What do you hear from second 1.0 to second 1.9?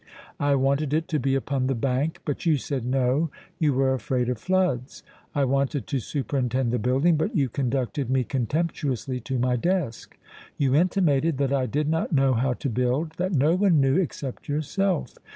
to be upon the